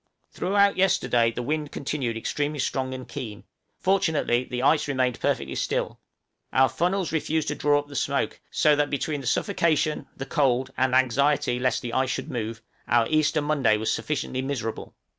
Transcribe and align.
Throughout 0.31 0.77
yesterday 0.77 1.29
the 1.29 1.43
wind 1.43 1.71
continued 1.71 2.17
extremely 2.17 2.57
strong 2.57 2.91
and 2.95 3.07
keen, 3.07 3.43
fortunately 3.77 4.45
the 4.45 4.63
ice 4.63 4.87
remained 4.87 5.19
perfectly 5.19 5.53
still: 5.53 5.99
our 6.51 6.69
funnels 6.69 7.11
refused 7.11 7.49
to 7.49 7.53
draw 7.53 7.77
up 7.77 7.87
the 7.87 7.95
smoke; 7.95 8.41
so 8.49 8.75
that 8.75 8.89
between 8.89 9.21
the 9.21 9.27
suffocation, 9.27 10.07
the 10.17 10.25
cold, 10.25 10.71
and 10.75 10.95
anxiety 10.95 11.59
lest 11.59 11.83
the 11.83 11.93
ice 11.93 12.09
should 12.09 12.31
move, 12.31 12.63
our 12.87 13.05
Easter 13.11 13.43
Monday 13.43 13.77
was 13.77 13.93
sufficiently 13.93 14.41
miserable. 14.41 14.95